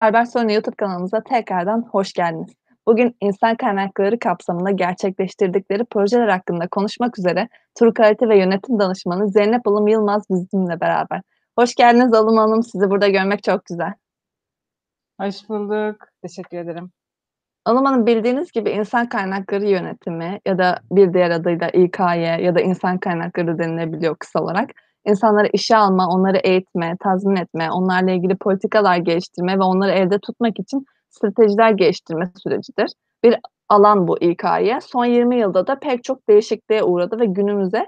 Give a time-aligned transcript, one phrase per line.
[0.00, 2.54] Albert Sonra YouTube kanalımıza tekrardan hoş geldiniz.
[2.86, 9.68] Bugün insan kaynakları kapsamında gerçekleştirdikleri projeler hakkında konuşmak üzere Tur Kalite ve Yönetim Danışmanı Zeynep
[9.68, 11.22] Alım Yılmaz bizimle beraber.
[11.58, 12.62] Hoş geldiniz Alım Hanım.
[12.62, 13.92] Sizi burada görmek çok güzel.
[15.20, 15.96] Hoş bulduk.
[16.22, 16.90] Teşekkür ederim.
[17.64, 22.60] Alım Hanım bildiğiniz gibi insan kaynakları yönetimi ya da bir diğer adıyla İKY ya da
[22.60, 24.70] insan kaynakları denilebiliyor kısa olarak.
[25.06, 30.60] İnsanları işe alma, onları eğitme, tazmin etme, onlarla ilgili politikalar geliştirme ve onları evde tutmak
[30.60, 32.92] için stratejiler geliştirme sürecidir.
[33.24, 33.36] Bir
[33.68, 34.80] alan bu İK'ye.
[34.80, 37.86] Son 20 yılda da pek çok değişikliğe uğradı ve günümüze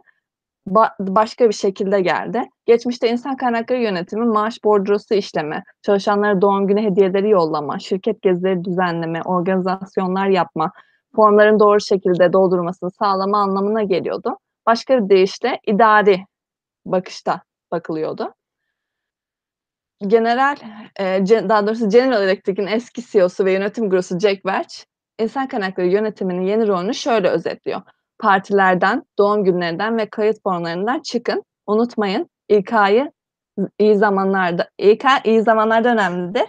[0.66, 2.42] ba başka bir şekilde geldi.
[2.66, 9.22] Geçmişte insan kaynakları yönetimi maaş bordrosu işleme, çalışanlara doğum günü hediyeleri yollama, şirket gezileri düzenleme,
[9.22, 10.72] organizasyonlar yapma,
[11.16, 14.38] formların doğru şekilde doldurmasını sağlama anlamına geliyordu.
[14.66, 16.24] Başka bir deyişle idari
[16.92, 18.34] bakışta bakılıyordu.
[20.06, 20.56] General,
[21.00, 24.74] eee, daha doğrusu General Electric'in eski CEO'su ve yönetim gurusu Jack Welch,
[25.18, 27.82] insan kaynakları yönetiminin yeni rolünü şöyle özetliyor:
[28.18, 31.42] "Partilerden, doğum günlerinden ve kayıt formlarından çıkın.
[31.66, 33.12] Unutmayın, İK'yı
[33.78, 36.46] iyi zamanlarda İK iyi zamanlarda önemlidir.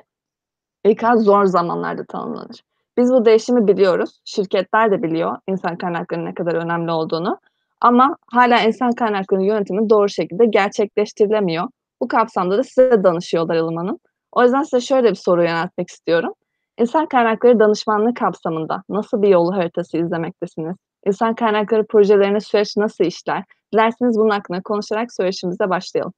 [0.86, 2.64] İK zor zamanlarda tanımlanır."
[2.98, 4.20] Biz bu değişimi biliyoruz.
[4.26, 7.40] Şirketler de biliyor insan kaynaklarının ne kadar önemli olduğunu.
[7.82, 11.68] Ama hâlâ insan kaynakları yönetimi doğru şekilde gerçekleştirilemiyor.
[12.02, 14.00] Bu kapsamda da size danışıyorlar Ilım Hanım.
[14.32, 16.34] O yüzden size şöyle bir soru yöneltmek istiyorum.
[16.80, 20.76] İnsan kaynakları danışmanlığı kapsamında nasıl bir yol haritası izlemektesiniz?
[21.06, 23.44] İnsan kaynakları projelerinde süreç nasıl işler?
[23.74, 26.14] Dilerseniz bunun hakkında konuşarak söyleşimize başlayalım.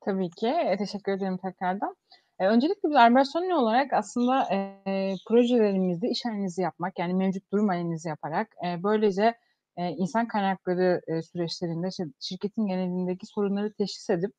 [0.00, 0.46] Tabii ki.
[0.46, 1.96] Eee, teşekkür ederim tekrardan.
[2.40, 7.70] Eee, öncelikle biz Albert Sony olarak aslında, eee, projelerimizde iş analizi yapmak, yani mevcut durum
[7.70, 9.34] analizi yaparak, eee, böylece
[9.78, 11.00] eee, insan kaynakları,
[11.32, 14.32] süreçlerinde şir şirketin genelindeki sorunları teşhis edip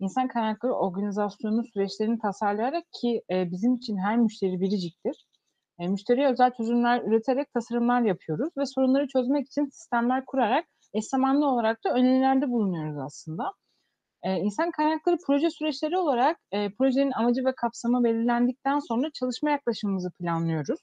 [0.00, 5.26] insan kaynakları organizasyonu süreçlerini tasarlayarak ki, bizim için her müşteri biriciktir.
[5.78, 11.84] Müşteriye özel çözümler üreterek tasarımlar yapıyoruz ve sorunları çözmek için sistemler kurarak eş zamanlı olarak
[11.84, 13.52] da önerilerde bulunuyoruz aslında.
[14.24, 16.38] Eee, insan kaynakları proje süreçleri olarak,
[16.78, 20.80] projenin amacı ve kapsamı belirlendikten sonra çalışma yaklaşımımızı planlıyoruz.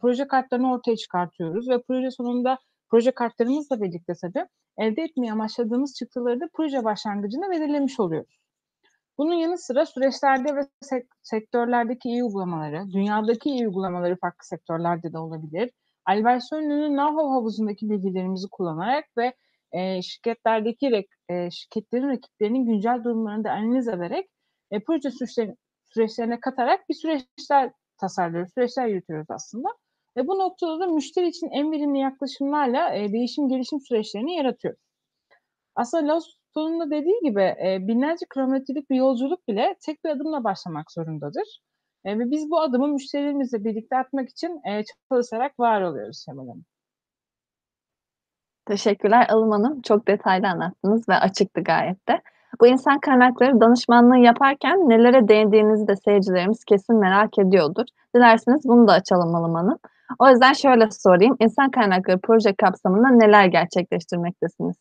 [0.00, 2.58] Proje kartlarını ortaya çıkartıyoruz ve proje sonunda
[2.92, 4.46] proje kartlarımızla birlikte tabii,
[4.78, 8.40] elde etmeyi amaçladığımız çıktıları da proje başlangıcında belirlemiş oluyoruz.
[9.18, 15.18] Bunun yanı sıra süreçlerde ve sek sektörlerdeki iyi uygulamaları, dünyadaki iyi uygulamaları farklı sektörlerde de
[15.18, 15.70] olabilir.
[16.06, 19.34] Albert Sony'nin know-how havuzundaki bilgilerimizi kullanarak ve,
[19.74, 24.30] eee, şirketlerdeki eee, şirketlerin rakiplerinin güncel durumlarını da analiz ederek,
[24.72, 29.68] eee, proje süreçleri süreçlerine katarak bir süreçler tasarlıyoruz, süreçler yürütüyoruz aslında
[30.16, 34.80] ve bu noktada da müşteri için en verimli yaklaşımlarla, eee, değişim gelişim süreçlerini yaratıyoruz.
[35.76, 40.44] Aslında Lao Tzu'nun da dediği gibi, eee, binlerce kilometrelik bir yolculuk bile tek bir adımla
[40.44, 41.60] başlamak zorundadır.
[42.06, 46.64] Eee, ve biz bu adımı müşterilerimizle birlikte atmak için, eee, çalışarak var oluyoruz Şevval Hanım.
[48.66, 49.82] Teşekkürler Alım Hanım.
[49.82, 52.20] Çok detaylı anlattınız ve açıktı gayet de.
[52.60, 57.84] Bu insan kaynakları danışmanlığı yaparken nelere değindiğinizi de seyircilerimiz kesin merak ediyordur.
[58.16, 59.78] Dilerseniz bunu da açalım Alım Hanım.
[60.18, 64.76] O yüzden şöyle sorayım, insan kaynakları proje kapsamında neler gerçekleştirmektesiniz?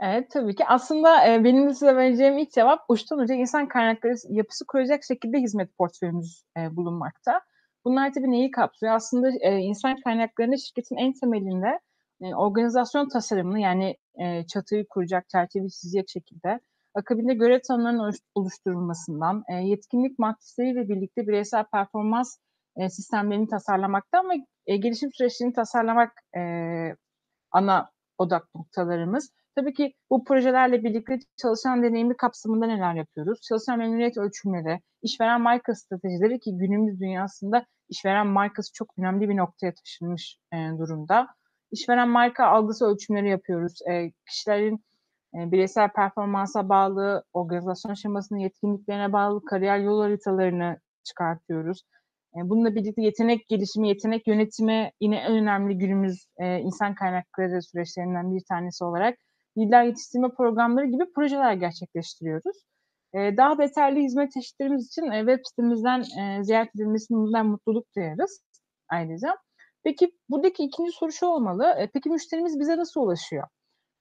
[0.00, 0.64] Evet, tabii ki.
[0.66, 5.38] Aslında, eee, benim de size vereceğim ilk cevap uçtan uca insan kaynakları yapısı kuracak şekilde
[5.38, 7.40] hizmet portföyümüz, eee, bulunmakta.
[7.84, 8.92] Bunlar tabii neyi kapsıyor?
[8.94, 11.80] Aslında, eee, insan kaynaklarını şirketin en temelinde,
[12.20, 16.60] eee, organizasyon tasarımını, yani, eee, çatıyı kuracak, çerçeveyi çizecek şekilde,
[16.94, 22.38] akabinde görev tanımlarının oluş oluşturulmasından, eee, yetkinlik matrisleriyle birlikte bireysel performans,
[22.78, 24.34] eee, sistemlerini tasarlamaktan ve,
[24.66, 26.96] eee, gelişim süreçlerini tasarlamak, eee,
[27.52, 29.30] ana odak noktalarımız.
[29.56, 33.40] Tabii ki bu projelerle birlikte çalışan deneyimi kapsamında neler yapıyoruz?
[33.48, 39.72] Çalışan memnuniyet ölçümleri, işveren marka stratejileri ki günümüz dünyasında işveren markası çok önemli bir noktaya
[39.74, 41.26] taşınmış, eee, durumda.
[41.72, 43.74] İşveren marka algısı ölçümleri yapıyoruz.
[43.88, 44.84] Eee, kişilerin,
[45.34, 51.82] eee, bireysel performansa bağlı, organizasyon şemasının yetkinliklerine bağlı kariyer yol haritalarını çıkartıyoruz.
[52.38, 58.34] Eee, bununla birlikte yetenek gelişimi, yetenek yönetimi yine en önemli günümüz, eee, insan kaynakları süreçlerinden
[58.36, 59.18] bir tanesi olarak
[59.58, 62.56] lider yetiştirme programları gibi projeler gerçekleştiriyoruz.
[63.14, 66.02] Eee, daha detaylı hizmet çeşitlerimiz için, web sitemizden,
[66.42, 68.40] ziyaret edilmesinden mutluluk duyarız
[68.90, 69.36] ayrıca.
[69.84, 73.48] Peki, buradaki 2'nci soru şu olmalı: peki müşterimiz bize nasıl ulaşıyor?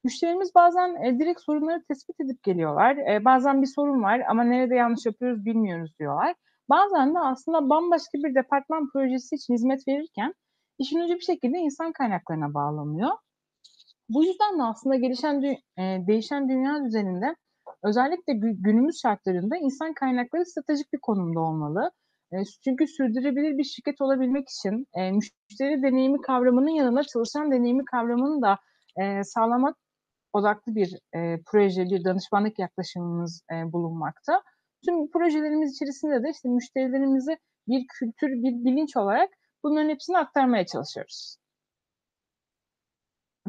[0.06, 3.26] Müşterimiz bazen, direkt sorunları tespit edip geliyorlar.
[3.26, 6.36] Bazen bir sorun var ama nerede yanlış yapıyoruz bilmiyoruz diyorlar.
[6.70, 10.34] Bazen de aslında bambaşka bir departman projesi için hizmet verirken
[10.80, 13.10] işin ucu bir şekilde insan kaynaklarına bağlanıyor.
[14.10, 15.48] Bu yüzden de aslında gelişen dü
[15.78, 17.36] eee, değişen dünya düzeninde
[17.84, 21.92] özellikle gü günümüz şartlarında insan kaynakları stratejik bir konumda olmalı.
[22.34, 28.42] Eee, çünkü sürdürülebilir bir şirket olabilmek için, eee, müşteri deneyimi kavramının yanında çalışan deneyimi kavramını
[28.42, 28.58] da,
[29.24, 29.76] sağlamak
[30.34, 31.00] odaklı bir,
[31.48, 34.44] proje, bir danışmanlık yaklaşımımız, eee, bulunmakta.
[34.86, 37.38] Tüm projelerimiz içerisinde de, işte, müşterilerimize
[37.68, 39.30] bir kültür, bir bilinç olarak
[39.64, 41.38] bunların hepsini aktarmaya çalışıyoruz.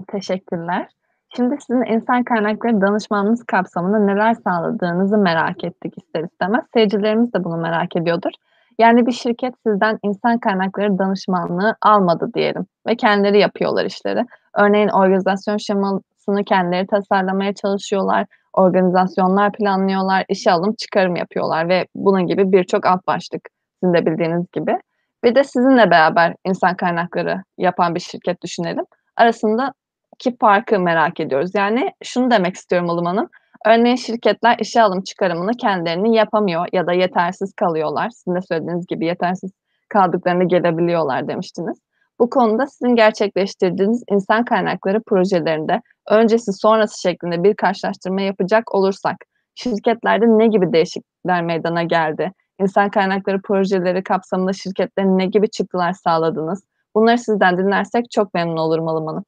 [0.08, 0.88] Teşekkürler.
[1.36, 6.64] Şimdi sizin insan kaynakları danışmanlığınız kapsamında neler sağladığınızı merak ettik ister istemez.
[6.74, 8.30] Seyircilerimiz de bunu merak ediyordur.
[8.78, 14.26] Yani bir şirket sizden insan kaynakları danışmanlığı almadı diyelim ve kendileri yapıyorlar işleri.
[14.58, 22.52] Örneğin organizasyon şemasını kendileri tasarlamaya çalışıyorlar, organizasyonlar planlıyorlar, işe alım çıkarım yapıyorlar ve bunun gibi
[22.52, 23.48] birçok alt başlık
[23.80, 24.78] sizin de bildiğiniz gibi.
[25.24, 28.84] Bir de sizinle beraber insan kaynakları yapan bir şirket düşünelim.
[29.16, 31.50] Arasındaki farkı merak ediyoruz.
[31.54, 33.28] Yani şunu demek istiyorum Ilım Hanım,
[33.66, 38.10] örneğin şirketler işe alım çıkarımını kendilerini yapamıyor ya da yetersiz kalıyorlar.
[38.10, 39.50] Sizin de söylediğiniz gibi yetersiz
[39.88, 41.78] kaldıklarında gelebiliyorlar demiştiniz.
[42.20, 49.16] Bu konuda sizin gerçekleştirdiğiniz insan kaynakları projelerinde öncesi sonrası şeklinde bir karşılaştırma yapacak olursak
[49.54, 52.32] şirketlerde ne gibi değişiklikler meydana geldi?
[52.60, 56.64] İnsan kaynakları projeleri kapsamında şirketlere ne gibi çıktılar sağladınız?
[56.94, 59.24] Bunları sizden dinlersek çok memnun olurum Ilım Hanım.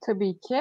[0.00, 0.60] Tabii ki.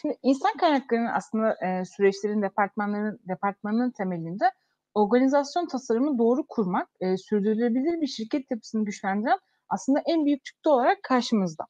[0.00, 4.50] Şimdi insan kaynaklarının aslında, süreçlerin, departmanların departmanının temelinde
[4.94, 9.38] organizasyon tasarımını doğru kurmak, sürdürülebilir bir şirket yapısını güçlendiren
[9.70, 11.64] aslında en büyük çıktı olarak karşımızda.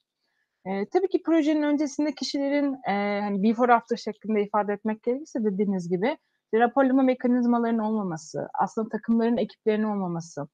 [0.67, 5.91] Eee, tabii ki projenin öncesinde kişilerin, eee, hani, before after şeklinde ifade etmek gerekirse dediğiniz
[5.91, 6.19] gibi
[6.55, 10.49] raporlama mekanizmalarının olmaması, aslında takımların, ekiplerinin olmaması,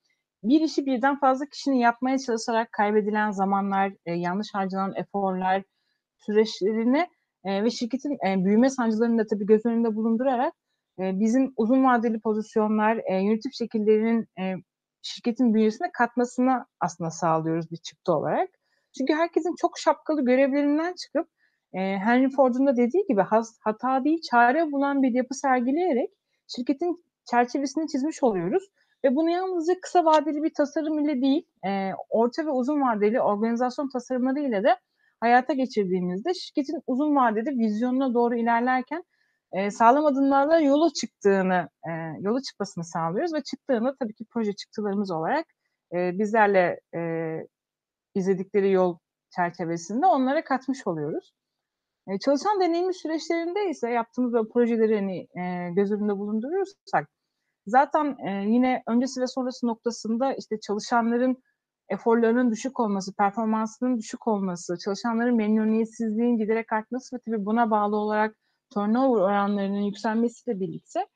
[0.45, 5.63] bir işi birden fazla kişinin yapmaya çalışarak kaybedilen zamanlar, eee, yanlış harcanan eforlar,
[6.19, 7.09] süreçlerini,
[7.47, 10.55] eee, ve şirketin, eee, büyüme sancılarını da tabii göz önünde bulundurarak,
[10.99, 14.57] eee, bizim uzun vadeli pozisyonlar, eee, yönetim şekillerinin, eee,
[15.03, 18.49] şirketin bünyesine katmasını aslında sağlıyoruz bir çıktı olarak.
[18.99, 21.29] Çünkü herkesin çok şapkalı görevlerinden çıkıp,
[21.75, 23.23] eee, Henry Ford'un da dediği gibi
[23.65, 26.11] hata değil çare bulan bir yapı sergileyerek
[26.57, 28.63] şirketin çerçevesini çizmiş oluyoruz
[29.05, 33.89] ve bunu yalnızca kısa vadeli bir tasarım ile değil, eee, orta ve uzun vadeli organizasyon
[33.89, 34.77] tasarımları ile de
[35.21, 39.03] hayata geçirdiğimizde şirketin uzun vadede vizyonuna doğru ilerlerken,
[39.55, 45.11] eee, sağlam adımlarla yola çıktığını, eee, yola çıkmasını sağlıyoruz ve çıktığında tabii ki proje çıktılarımız
[45.11, 45.47] olarak,
[45.95, 47.47] eee, bizlerle, eee,
[48.15, 48.99] izledikleri yol
[49.37, 51.33] çerçevesinde onlara katmış oluyoruz.
[52.09, 57.09] Eee, çalışan deneyimi süreçlerinde ise yaptığımız böyle projeleri, hani, eee, göz önünde bulundurursak
[57.67, 61.43] zaten, eee, yine öncesi ve sonrası noktasında, işte, çalışanların
[61.91, 68.37] eforlarının düşük olması, performansının düşük olması, çalışanların memnuniyetsizliğin giderek artması ve tabii buna bağlı olarak
[68.75, 71.07] turnover oranlarının yükselmesiyle birlikte,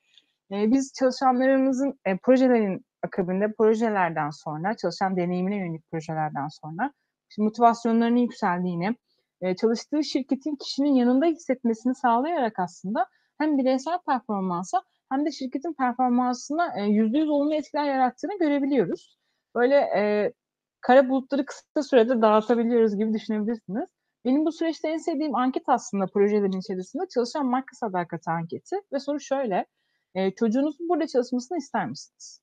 [0.50, 6.92] eee, biz çalışanlarımızın, eee, projelerin akabinde projelerden sonra, çalışan deneyimine yönelik projelerden sonra,
[7.38, 8.96] motivasyonlarının yükseldiğini,
[9.42, 13.06] eee, çalıştığı şirketin kişinin yanında hissetmesini sağlayarak aslında
[13.38, 19.16] hem bireysel performansa hem de şirketin performansına, eee, %100 olumlu etkiler yarattığını görebiliyoruz.
[19.54, 20.32] Böyle, eee,
[20.80, 23.88] kara bulutları kısa sürede dağıtabiliyoruz gibi düşünebilirsiniz.
[24.24, 29.20] Benim bu süreçte en sevdiğim anket aslında projelerin içerisinde çalışan marka sadakati anketi ve soru
[29.20, 29.66] şöyle:
[30.14, 32.40] Eee, çocuğunuzun burada çalışmasını ister misiniz?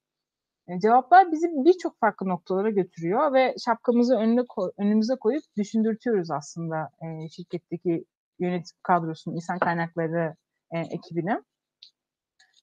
[0.69, 4.41] Eee, cevaplar bizi birçok farklı noktalara götürüyor ve şapkamızı önüne
[4.79, 8.05] önümüze koyup düşündürtüyoruz aslında, eee, şirketteki
[8.39, 10.35] yönetim kadrosunu, insan kaynakları,
[10.73, 11.41] eee, ekibini.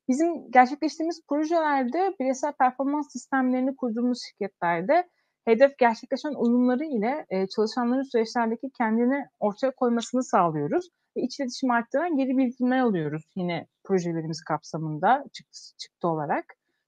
[0.09, 5.11] Bizim gerçekleştirdiğimiz projelerde bireysel performans sistemlerini kurduğumuz şirketlerde
[5.49, 12.17] hedef gerçekleşen uyumları ile, eee, çalışanların süreçlerdeki kendini ortaya koymasını sağlıyoruz ve iç iletişimi arttıran
[12.17, 16.45] geri bildirimler alıyoruz yine projelerimiz kapsamında çıktıs çıktı olarak.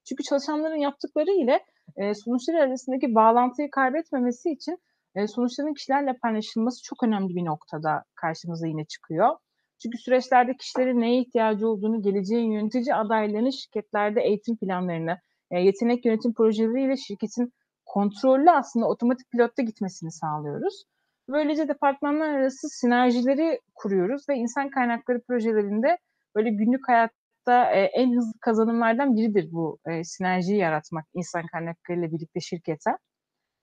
[0.09, 1.61] Çünkü çalışanların yaptıkları ile,
[1.99, 4.79] eee, sonuçları arasındaki bağlantıyı kaybetmemesi için,
[5.17, 9.37] eee, sonuçların kişilerle paylaşılması çok önemli bir noktada karşımıza yine çıkıyor.
[9.83, 15.19] Çünkü süreçlerde kişilerin neye ihtiyacı olduğunu, geleceğin yönetici adaylarının şirketlerde eğitim planlarını,
[15.53, 17.53] eee, yetenek yönetim projeleriyle şirketin
[17.91, 20.85] kontrollü aslında otomatik pilotta gitmesini sağlıyoruz.
[21.29, 25.99] Böylece departmanlar arası sinerjileri kuruyoruz ve insan kaynakları projelerinde
[26.37, 32.41] böyle günlük hayatta, eee, en hızlı kazanımlardan biridir bu, eee, sinerjiyi yaratmak insan kaynaklarıyla birlikte
[32.41, 32.91] şirkete.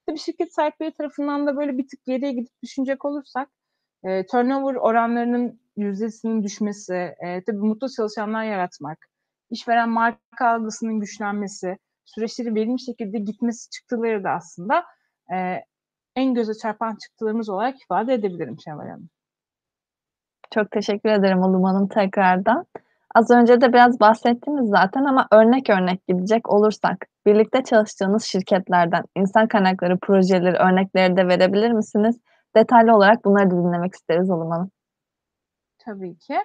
[0.08, 3.50] Tabii şirket sahipleri tarafından da böyle bir tık geriye gidip düşünecek olursak,
[4.06, 9.00] eee, turnover oranlarının yüzdesinin düşmesi, eee, tabii mutlu çalışanlar yaratmak,
[9.52, 14.86] işveren marka algısının güçlenmesi, süreçlerin verimli şekilde gitmesi çıktıları da aslında,
[15.32, 15.66] eee,
[16.16, 19.10] en göze çarpan çıktılarımız olarak ifade edebilirim Şevval Hanım.
[20.52, 22.66] Çok teşekkür ederim Ilım Hanım tekrardan.
[23.16, 29.48] Az önce de biraz bahsettiniz zaten ama örnek örnek gidecek olursak, birlikte çalıştığınız şirketlerden insan
[29.48, 32.18] kaynakları projeleri örnekleri de verebilir misiniz?
[32.56, 34.70] Detaylı olarak bunları da dinlemek isteriz o zaman.
[35.80, 36.36] Tabii ki.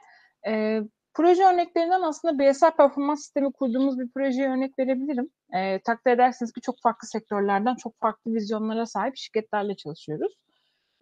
[0.47, 0.83] Eee,
[1.15, 5.31] proje örneklerinden aslında bireysel performans sistemi kurduğumuz bir projeye örnek verebilirim.
[5.55, 10.33] Eee, takdir edersiniz ki çok farklı sektörlerden çok farklı vizyonlara sahip şirketlerle çalışıyoruz.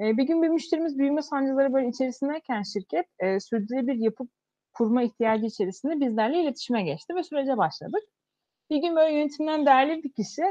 [0.00, 4.24] Eee, bir gün bir müşterimiz büyüme sancıları böyle içerisindeyken şirket, eee, sürdürülebilir yapı
[4.74, 8.02] kurma ihtiyacı içerisinde bizlerle iletişime geçti ve sürece başladık.
[8.70, 10.42] Bir gün böyle yönetimden değerli bir kişi,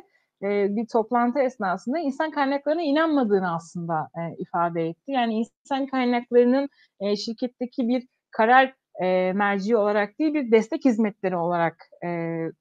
[0.43, 5.11] eee, bir toplantı esnasında insan kaynaklarına inanmadığını aslında, eee, ifade etti.
[5.11, 5.33] Yani
[5.65, 6.69] insan kaynaklarının,
[7.01, 12.51] eee, şirketteki bir karar, eee, merci olarak değil, bir destek hizmetleri olarak, eee,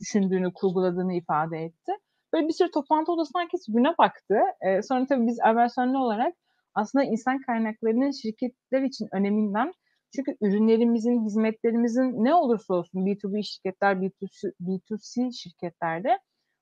[0.00, 1.92] düşündüğünü, kurguladığını ifade etti.
[2.32, 4.34] Böyle bir süre toplantı odasında herkes güne baktı.
[4.64, 6.34] Eee, sonra tabii biz Avelsanlı olarak
[6.74, 9.72] aslında insan kaynaklarının şirketler için öneminden
[10.16, 16.18] çünkü ürünlerimizin, hizmetlerimizin ne olursa olsun B2B şirketler, B2C B2C şirketlerde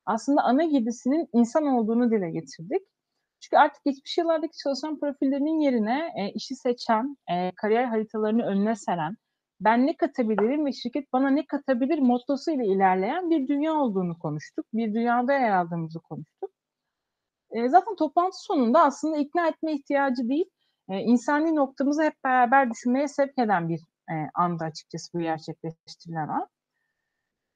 [0.07, 2.83] aslında ana girdisinin insan olduğunu dile getirdik.
[3.41, 9.17] Çünkü artık geçmiş yıllardaki çalışan profillerinin yerine, eee, işi seçen, eee, kariyer haritalarını önüne seren,
[9.61, 14.67] ben ne katabilirim ve şirket bana ne katabilir mottosuyla ilerleyen bir dünya olduğunu konuştuk.
[14.75, 16.51] Bir dünyada yer aldığımızı konuştuk.
[17.55, 20.47] Eee, zaten toplantı sonunda aslında ikna etme ihtiyacı değil,
[20.91, 23.81] eee, insani noktamızı hep beraber düşünmeye sevk eden bir,
[24.11, 26.49] eee, andı açıkçası bu gerçekleştirilen an.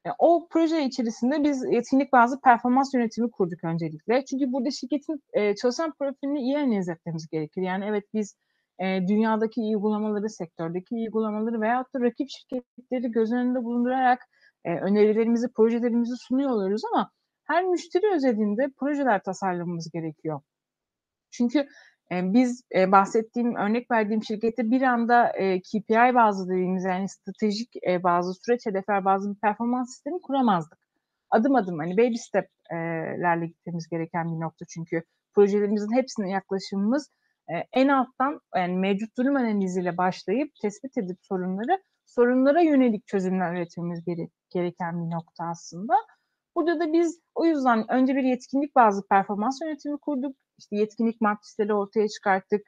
[0.07, 4.25] Eee, o proje içerisinde biz yetkinlik bazlı performans yönetimi kurduk öncelikle.
[4.25, 7.62] Çünkü burada şirketin, eee, çalışan profilini iyi analiz etmemiz gerekir.
[7.62, 8.35] Yani evet biz,
[8.80, 14.20] eee, dünyadaki uygulamaları, sektördeki uygulamaları veyahut da rakip şirketleri göz önünde bulundurarak,
[14.66, 17.11] eee, önerilerimizi, projelerimizi sunuyor oluyoruz ama
[17.44, 20.40] her müşteri özelinde projeler tasarlamamız gerekiyor.
[21.30, 21.58] Çünkü,
[22.11, 27.70] eee, biz, eee, bahsettiğim, örnek verdiğim şirkette bir anda, eee, KPI bazlı dediğimiz yani stratejik,
[27.82, 30.78] eee, bazlı süreç hedefler bazlı bir performans sistemi kuramazdık.
[31.30, 32.78] Adım adım hani baby step eee,
[33.23, 35.02] lerle gitmemiz gereken bir nokta çünkü
[35.35, 37.11] projelerimizin hepsine yaklaşımımız,
[37.73, 44.28] en alttan yani mevcut durum analiziyle başlayıp tespit edip sorunları, sorunlara yönelik çözümler üretmemiz gere
[44.50, 45.95] gereken bir nokta aslında.
[46.57, 50.37] Burada da biz o yüzden önce bir yetkinlik bazlı performans yönetimi kurduk.
[50.59, 52.61] İşte yetkinlik matrisleri ortaya çıkarttık.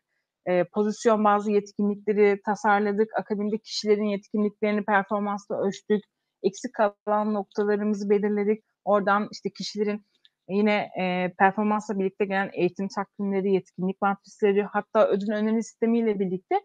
[0.48, 3.10] Eee, pozisyon bazlı yetkinlikleri tasarladık.
[3.18, 6.04] Akabinde kişilerin yetkinliklerini performansla ölçtük.
[6.42, 8.64] Eksik kalan noktalarımızı belirledik.
[8.84, 10.06] Oradan işte kişilerin
[10.50, 16.56] yine, eee, performansla birlikte gelen eğitim takvimleri, yetkinlik matrisleri hatta ödül öneri sistemiyle birlikte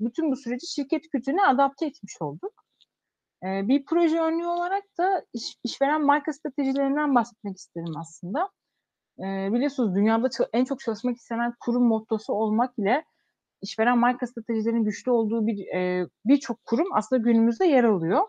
[0.00, 2.52] bütün bu süreci şirket kültürüne adapte etmiş olduk.
[3.44, 8.50] Eee, bir proje örneği olarak da iş işveren marka stratejilerinden bahsetmek isterim aslında.
[9.18, 13.04] Eee, biliyorsunuz dünyada en çok çalışmak istenen kurum mottosu olmak ile
[13.62, 18.22] işveren marka stratejilerinin güçlü olduğu bir, eee, birçok kurum aslında günümüzde yer alıyor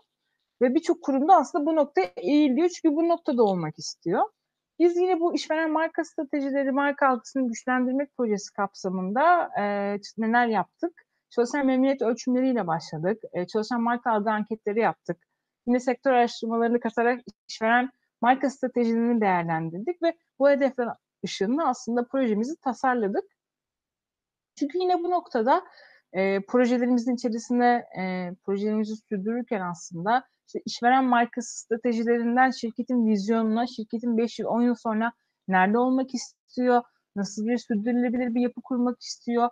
[0.62, 4.24] ve birçok kurum da aslında bu noktaya eğiliyor çünkü bu noktada olmak istiyor.
[4.80, 9.50] Biz yine bu işveren marka stratejileri, marka algısını güçlendirmek projesi kapsamında,
[10.04, 11.04] ç neler yaptık?
[11.30, 13.24] Çalışan memnuniyet ölçümleriyle başladık.
[13.36, 15.18] Eee, çalışan marka algı anketleri yaptık.
[15.68, 17.90] Yine sektör araştırmalarını katarak işveren
[18.22, 20.88] marka stratejilerini değerlendirdik ve bu hedefler
[21.26, 23.24] ışığında aslında projemizi tasarladık.
[24.60, 25.64] Çünkü yine bu noktada,
[26.14, 34.40] eee, projelerimizin içerisinde, eee, projelerimizi sürdürürken aslında işte işveren markası stratejilerinden şirketin vizyonuna, şirketin 5
[34.40, 35.12] yıl, 10 yıl sonra
[35.48, 36.82] nerede olmak istiyor,
[37.16, 39.50] nasıl bir sürdürülebilir bir yapı kurmak istiyor,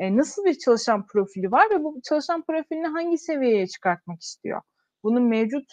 [0.00, 4.62] eee, nasıl bir çalışan profili var ve bu çalışan profilini hangi seviyeye çıkartmak istiyor?
[5.04, 5.64] Bunu mevcut,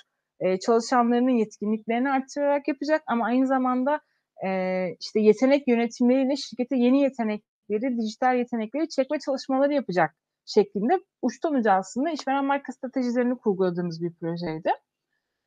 [0.41, 3.99] eee, çalışanlarının yetkinliklerini arttırarak yapacak ama aynı zamanda,
[4.43, 11.73] eee, işte yetenek yönetimleriyle şirkete yeni yetenekleri, dijital yetenekleri çekme çalışmaları yapacak şeklinde uçtan uca
[11.73, 14.71] aslında işveren marka stratejilerini kurguladığımız bir projeydi.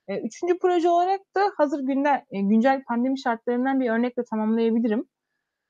[0.09, 5.05] Eee, 3'üncü proje olarak da hazır günde eee, güncel pandemi şartlarından bir örnekle tamamlayabilirim,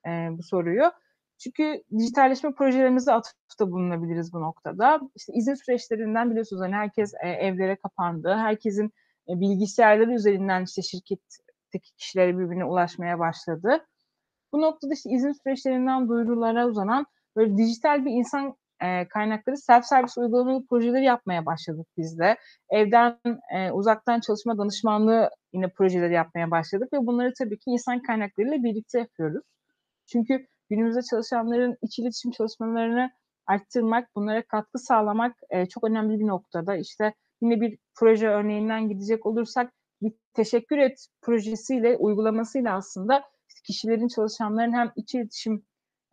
[0.06, 0.92] eee, bu soruyu.
[1.38, 5.00] Çünkü dijitalleşme projelerimize atıfta bulunabiliriz bu noktada.
[5.16, 8.34] İşte izin süreçlerinden biliyorsunuz hani herkes, evlere kapandı.
[8.34, 8.92] Herkesin,
[9.28, 13.86] bilgisayarları üzerinden işte şirketteki kişilere birbirine ulaşmaya başladı.
[14.52, 17.06] Bu noktada işte izin süreçlerinden duyurulara uzanan
[17.36, 22.36] böyle dijital bir insan, eee, kaynakları self servis uygulamalı projeleri yapmaya başladık biz de.
[22.70, 23.18] Evden,
[23.52, 28.98] eee, uzaktan çalışma danışmanlığı yine projeleri yapmaya başladık ve bunları tabii ki insan kaynaklarıyla birlikte
[28.98, 29.42] yapıyoruz.
[30.12, 33.10] Çünkü günümüzde çalışanların iç iletişim çalışmalarını
[33.46, 36.76] arttırmak, bunlara katkı sağlamak, eee, çok önemli bir noktada.
[36.76, 43.22] İşte yine bir proje örneğinden gidecek olursak bir teşekkür et projesiyle, uygulamasıyla aslında
[43.66, 45.64] kişilerin, çalışanların hem iç iletişim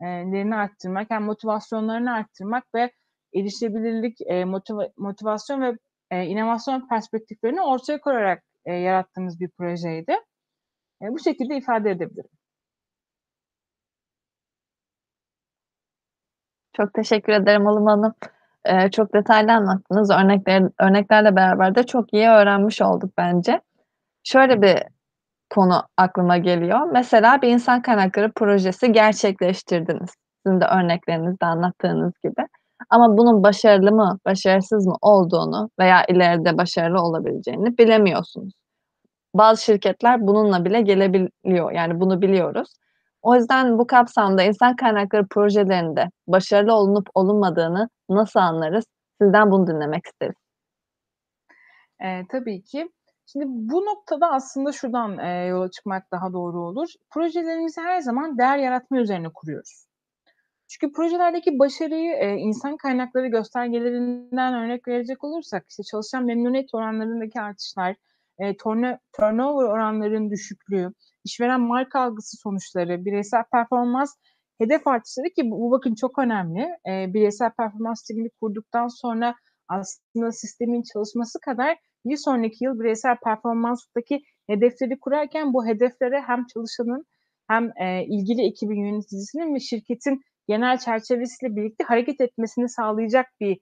[0.08, 2.92] lerini arttırmak hem motivasyonlarını arttırmak ve
[3.36, 5.78] erişebilirlik, motiva motivasyon ve,
[6.12, 10.16] eee, inovasyon perspektiflerini ortaya koyarak, eee, yarattığımız bir projeydi.
[11.02, 12.30] Bu şekilde ifade edebilirim.
[16.74, 18.14] Çok teşekkür ederim Ilım Hanım.
[18.92, 20.12] Çok detaylı anlattınız.
[20.12, 23.62] Örnekler örneklerle beraber de çok iyi öğrenmiş olduk bence.
[24.24, 24.80] Şöyle bir
[25.54, 26.80] konu aklıma geliyor.
[26.94, 30.10] Mesela bir insan kaynakları projesi gerçekleştirdiniz.
[30.46, 32.48] Sizin de örneklerinizde anlattığınız gibi.
[32.90, 38.54] Ama bunun başarılı mı, başarısız mı olduğunu veya ileride başarılı olabileceğini bilemiyorsunuz.
[39.36, 41.72] Bazı şirketler bununla bile gelebiliyor.
[41.72, 42.70] Yani bunu biliyoruz.
[43.22, 48.86] O yüzden bu kapsamda insan kaynakları projelerinde başarılı olunup olunmadığını nasıl anlarız?
[49.22, 50.36] Sizden bunu dinlemek isteriz.
[52.02, 52.90] Eee, tabii ki.
[53.26, 56.90] Şimdi bu noktada aslında şuradan, eee, yola çıkmak daha doğru olur.
[57.10, 59.86] Projelerimizi her zaman değer yaratma üzerine kuruyoruz.
[60.70, 67.96] Çünkü projelerdeki başarıyı, eee, insan kaynakları göstergelerinden örnek verecek olursak, işte, çalışan memnuniyet oranlarındaki artışlar,
[68.60, 70.94] torna turnover oranlarının düşüklüğü,
[71.26, 74.16] işveren marka algısı sonuçları, bireysel performans
[74.60, 76.70] hedef artışları ki bu bakın çok önemli.
[76.88, 79.36] Eee, bireysel performans timini kurduktan sonra
[79.70, 87.06] aslında sistemin çalışması kadar bir sonraki yıl bireysel performanstaki hedefleri kurarken bu hedeflere hem çalışanın
[87.48, 93.58] hem, eee, ilgili ekibin yöneticisinin ve şirketin genel çerçevesiyle birlikte hareket etmesini sağlayacak bir,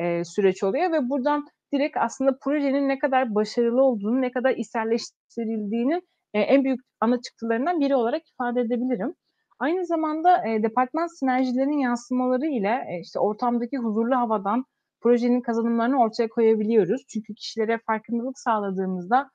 [0.00, 6.02] eee, süreç oluyor ve buradan direkt aslında projenin ne kadar başarılı olduğunu, ne kadar içselleştirildiğinin,
[6.34, 9.14] eee, en büyük ana çıktılarından biri olarak ifade edebilirim.
[9.58, 14.64] Aynı zamanda, eee, departman sinerjilerinin yansımaları ile, eee, işte, ortamdaki huzurlu havadan
[15.06, 17.06] projenin kazanımlarını ortaya koyabiliyoruz.
[17.08, 19.30] Çünkü kişilere farkındalık sağladığımızda,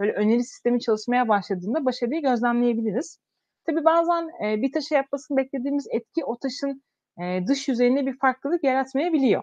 [0.00, 3.18] böyle öneri sistemi çalışmaya başladığında başarıyı gözlemleyebiliriz.
[3.66, 6.82] Tabii bazen, eee, bir taşa yapmasını beklediğimiz etki o taşın,
[7.20, 9.42] eee, dış yüzeyinde bir farklılık yaratmayabiliyor.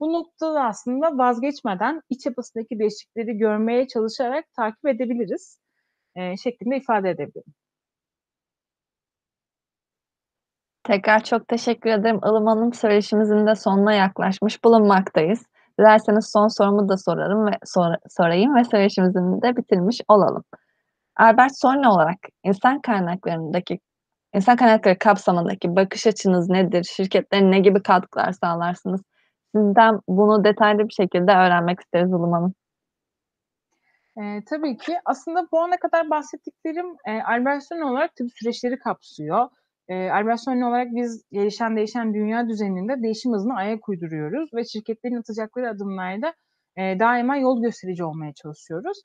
[0.00, 5.58] Bu noktada aslında vazgeçmeden iç yapısındaki değişiklikleri görmeye çalışarak takip edebiliriz,
[6.16, 7.54] eee, şeklinde ifade edebilirim.
[10.84, 12.72] Tekrar çok teşekkür ederim Ilım Hanım.
[12.72, 15.42] Söyleşimizin de sonuna yaklaşmış bulunmaktayız.
[15.78, 20.44] Dilerseniz son sorumu da sorarım ve sor sorayım ve söyleşimizi de bitirmiş olalım.
[21.16, 23.78] Albert Sonne olarak insan kaynaklarındaki
[24.34, 26.84] insan kaynakları kapsamındaki bakış açınız nedir?
[26.84, 29.00] Şirketlere ne gibi katkılar sağlarsınız?
[29.56, 32.54] Sizden bunu detaylı bir şekilde öğrenmek isteriz Ilım Hanım.
[34.16, 34.96] Eee, tabii ki.
[35.04, 39.48] Aslında bu ana kadar bahsettiklerim, eee, Albert Sonne olarak tabii süreçleri kapsıyor.
[39.94, 45.70] Albert Sonne olarak biz gelişen değişen dünya düzeninde değişim hızına ayak uyduruyoruz ve şirketlerin atacakları
[45.70, 46.34] adımlarda,
[46.78, 49.02] eee, daima yol gösterici olmaya çalışıyoruz.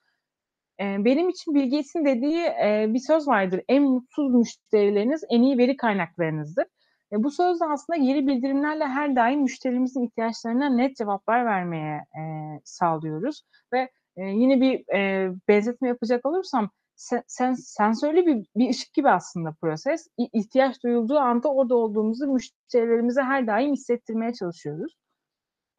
[0.79, 1.71] Eee, benim için Bill
[2.05, 6.65] dediği, eee, bir söz vardır: "En mutsuz müşterileriniz en iyi veri kaynaklarınızdır."
[7.13, 13.43] E, bu sözle aslında geri bildirimlerle her daim müşterimizin ihtiyaçlarına net cevaplar vermeye, eee, sağlıyoruz
[13.73, 19.09] ve, eee, yine bir, eee, benzetme yapacak olursam se sen sensörlü bir bir ışık gibi
[19.09, 20.07] aslında proses.
[20.33, 24.93] İhtiyaç duyulduğu anda orada olduğumuzu müşterilerimize her daim hissettirmeye çalışıyoruz.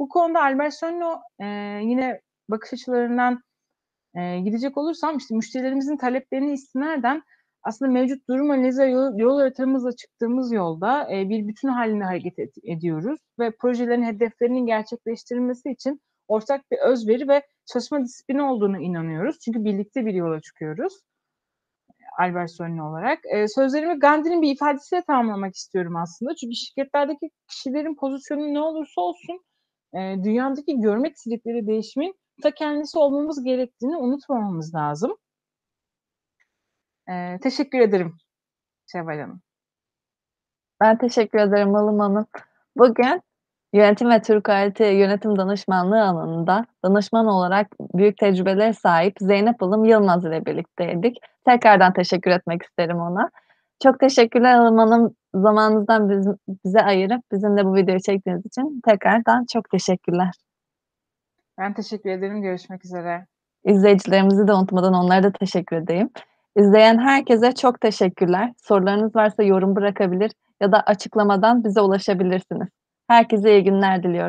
[0.00, 1.04] Bu konuda Albert Sonne,
[1.40, 3.42] eee, yine bakış açılarından,
[4.16, 7.22] eee, gidecek olursam, işte, müşterilerimizin taleplerine istinaden
[7.62, 12.54] aslında mevcut durum analizi yol yol haritamızla çıktığımız yolda, eee, bir bütün hâlinde hareket et
[12.64, 19.38] ediyoruz ve projelerin hedeflerinin gerçekleştirilmesi için ortak bir özveri ve çalışma disiplini olduğuna inanıyoruz.
[19.40, 20.94] Çünkü birlikte bir yola çıkıyoruz,
[22.18, 23.18] Albert Sonne olarak.
[23.24, 26.34] Eee, sözlerimi Gandhi'nin bir ifadesiyle tamamlamak istiyorum aslında.
[26.34, 29.44] Çünkü şirketlerdeki kişilerin pozisyonu ne olursa olsun,
[29.94, 35.16] eee, dünyadaki görmek istedikleri değişimin ta kendisi olmamız gerektiğini unutmamamız lazım.
[37.08, 38.16] Eee, teşekkür ederim
[38.92, 39.42] Şevval Hanım.
[40.80, 42.26] Ben teşekkür ederim Ilım Hanım.
[42.76, 43.22] Bugün
[43.72, 50.24] yönetim ve Türk kalite yönetim danışmanlığı alanında danışman olarak büyük tecrübelere sahip Zeynep Ilım Yılmaz
[50.24, 51.16] ile birlikteydik.
[51.44, 53.30] Tekrardan teşekkür etmek isterim ona.
[53.83, 55.14] Çok teşekkürler Ilım Hanım.
[55.35, 60.30] Zamanınızdan bizim bize ayırıp bizimle bu videoyu çektiğiniz için tekrardan çok teşekkürler.
[61.59, 62.42] Ben teşekkür ederim.
[62.42, 63.26] Görüşmek üzere.
[63.64, 66.11] İzleyicilerimizi de unutmadan onlara da teşekkür edeyim.
[66.56, 68.52] İzleyen herkese çok teşekkürler.
[68.56, 72.68] Sorularınız varsa yorum bırakabilir ya da açıklamadan bize ulaşabilirsiniz.
[73.10, 74.28] Herkese iyi günler diliyorum.